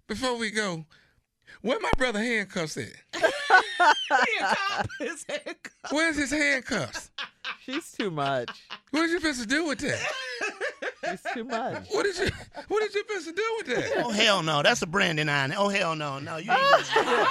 before 0.08 0.37
we 0.37 0.50
go, 0.50 0.84
where 1.61 1.78
my 1.78 1.92
brother 1.96 2.18
handcuffs 2.18 2.76
at? 2.76 2.88
Where's 5.92 6.16
his 6.16 6.32
handcuffs? 6.32 7.12
She's 7.64 7.92
too 7.92 8.11
much. 8.11 8.50
What 8.90 9.04
is 9.04 9.12
you 9.12 9.20
supposed 9.20 9.42
to 9.42 9.46
do 9.46 9.66
with 9.66 9.78
that? 9.78 10.00
She's 11.08 11.22
too 11.34 11.44
much. 11.44 11.87
What 11.92 12.06
is 12.06 12.18
you? 12.18 12.28
What 12.66 12.82
is 12.82 12.92
you 12.92 13.04
supposed 13.08 13.28
to 13.28 13.34
do 13.34 13.54
with 13.58 13.66
that? 13.76 14.04
Oh 14.04 14.11
hell 14.11 14.42
no, 14.42 14.62
that's 14.64 14.82
a 14.82 14.87
Brandon 14.87 15.28
iron. 15.28 15.54
Oh 15.56 15.68
hell 15.68 15.94
no, 15.94 16.18
no, 16.18 16.38
you 16.38 16.50
ain't 16.50 16.61
gonna 16.94 17.25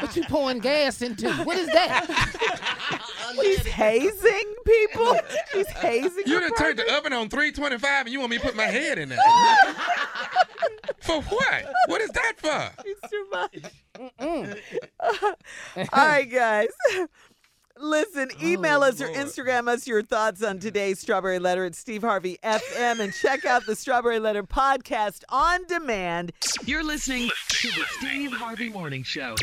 What 0.00 0.14
you 0.14 0.22
pouring 0.24 0.60
gas 0.60 1.02
into? 1.02 1.32
What 1.44 1.58
is 1.58 1.66
that? 1.68 3.00
She's 3.40 3.66
hazing 3.66 4.54
people. 4.64 5.16
She's 5.52 5.68
hazing. 5.68 6.24
You 6.26 6.40
her 6.40 6.48
done 6.48 6.54
turned 6.56 6.78
the 6.78 6.96
oven 6.96 7.12
on 7.12 7.28
325 7.28 8.06
and 8.06 8.12
you 8.12 8.20
want 8.20 8.30
me 8.30 8.38
to 8.38 8.42
put 8.42 8.56
my 8.56 8.64
head 8.64 8.98
in 8.98 9.08
there. 9.08 9.18
for 11.00 11.20
what? 11.22 11.72
What 11.86 12.00
is 12.00 12.10
that 12.10 12.34
for? 12.36 12.70
She's 12.84 13.10
too 13.10 13.26
much. 13.30 13.58
All 15.92 16.06
right, 16.06 16.30
guys. 16.30 16.68
Listen, 17.76 18.30
oh, 18.32 18.46
email 18.46 18.82
us 18.82 19.00
or 19.00 19.08
Instagram 19.08 19.66
us 19.66 19.86
your 19.86 20.02
thoughts 20.02 20.44
on 20.44 20.60
today's 20.60 21.00
Strawberry 21.00 21.40
Letter 21.40 21.64
at 21.64 21.74
Steve 21.74 22.02
Harvey 22.02 22.38
FM 22.44 23.00
and 23.00 23.12
check 23.12 23.44
out 23.44 23.66
the 23.66 23.74
Strawberry 23.74 24.20
Letter 24.20 24.44
podcast 24.44 25.24
on 25.28 25.64
demand. 25.66 26.32
You're 26.64 26.84
listening 26.84 27.30
to 27.48 27.68
the 27.68 27.84
Steve 27.98 28.32
Harvey 28.32 28.68
Morning 28.68 29.02
Show. 29.02 29.34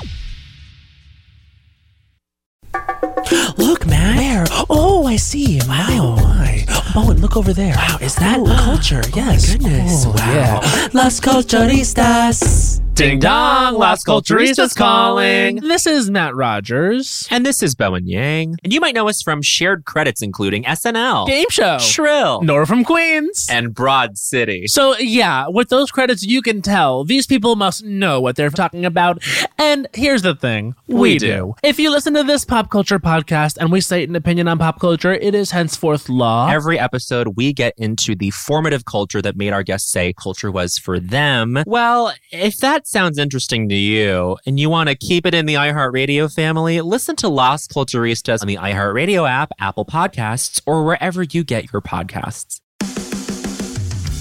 Look, 3.57 3.85
man. 3.85 4.17
Where? 4.17 4.45
Oh, 4.69 5.05
I 5.05 5.15
see. 5.15 5.59
Wow. 5.67 5.87
Oh, 5.89 6.15
my. 6.15 6.65
Oh, 6.95 7.11
and 7.11 7.19
look 7.19 7.37
over 7.37 7.53
there. 7.53 7.75
Wow, 7.75 7.97
is 8.01 8.15
that 8.15 8.45
culture? 8.45 9.01
Oh, 9.03 9.11
yes. 9.15 9.51
goodness. 9.51 10.05
wow. 10.05 10.13
yeah. 10.17 10.87
Las 10.93 11.19
Culturistas. 11.19 12.81
Ding 13.01 13.17
dong, 13.17 13.79
Las 13.79 14.03
Culturistas 14.03 14.75
calling. 14.75 15.55
This 15.55 15.87
is 15.87 16.11
Matt 16.11 16.35
Rogers. 16.35 17.27
And 17.31 17.43
this 17.43 17.63
is 17.63 17.73
Bowen 17.73 18.05
Yang. 18.05 18.57
And 18.63 18.71
you 18.71 18.79
might 18.79 18.93
know 18.93 19.09
us 19.09 19.23
from 19.23 19.41
shared 19.41 19.85
credits 19.85 20.21
including 20.21 20.65
SNL, 20.65 21.25
Game 21.25 21.47
show. 21.49 21.79
Shrill, 21.79 22.43
Nora 22.43 22.67
from 22.67 22.83
Queens. 22.83 23.47
and 23.49 23.73
Broad 23.73 24.19
City. 24.19 24.67
so, 24.67 24.95
yeah, 24.99 25.47
with 25.47 25.69
those 25.69 25.89
credits, 25.89 26.21
you 26.21 26.43
can 26.43 26.61
tell 26.61 27.03
these 27.03 27.25
people 27.25 27.55
must 27.55 27.83
know 27.83 28.21
what 28.21 28.35
they're 28.35 28.51
talking 28.51 28.85
about. 28.85 29.23
And 29.57 29.87
here's 29.93 30.21
the 30.21 30.35
thing 30.35 30.75
we, 30.85 30.95
We 31.13 31.17
do. 31.17 31.27
do. 31.27 31.55
If 31.63 31.79
you 31.79 31.89
listen 31.89 32.13
to 32.13 32.23
this 32.23 32.45
pop 32.45 32.69
culture 32.69 32.99
podcast 32.99 33.57
and 33.57 33.71
we 33.71 33.81
state 33.81 34.09
an 34.09 34.15
opinion 34.15 34.47
on 34.47 34.59
pop 34.59 34.79
culture, 34.79 35.13
it 35.13 35.33
is 35.33 35.49
henceforth 35.49 36.07
law. 36.07 36.51
Every 36.51 36.77
episode, 36.77 37.29
we 37.35 37.51
get 37.51 37.73
into 37.79 38.13
the 38.13 38.29
formative 38.29 38.85
culture 38.85 39.23
that 39.23 39.35
made 39.35 39.53
our 39.53 39.63
guests 39.63 39.91
say 39.91 40.13
culture 40.13 40.51
was 40.51 40.77
for 40.77 40.99
them. 40.99 41.63
Well, 41.65 42.13
if 42.31 42.57
that 42.57 42.85
sounds 42.91 43.17
interesting 43.17 43.69
to 43.69 43.75
you 43.75 44.37
and 44.45 44.59
you 44.59 44.69
want 44.69 44.89
to 44.89 44.95
keep 44.95 45.25
it 45.25 45.33
in 45.33 45.45
the 45.45 45.53
iHeartRadio 45.55 46.33
family, 46.33 46.81
listen 46.81 47.15
to 47.17 47.29
Las 47.29 47.67
Culturistas 47.67 48.41
on 48.41 48.47
the 48.47 48.57
iHeartRadio 48.57 49.29
app, 49.29 49.51
Apple 49.59 49.85
Podcasts, 49.85 50.61
or 50.65 50.83
wherever 50.83 51.23
you 51.23 51.43
get 51.43 51.71
your 51.71 51.81
podcasts. 51.81 52.59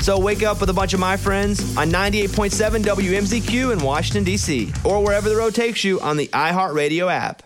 So 0.00 0.18
wake 0.18 0.42
up 0.42 0.60
with 0.60 0.70
a 0.70 0.74
bunch 0.74 0.94
of 0.94 1.00
my 1.00 1.16
friends 1.16 1.76
on 1.76 1.90
98.7 1.90 2.82
WMZQ 2.82 3.72
in 3.72 3.80
Washington, 3.80 4.24
D.C., 4.24 4.72
or 4.84 5.02
wherever 5.02 5.28
the 5.28 5.36
road 5.36 5.54
takes 5.54 5.84
you 5.84 6.00
on 6.00 6.16
the 6.16 6.28
iHeartRadio 6.28 7.10
app. 7.12 7.42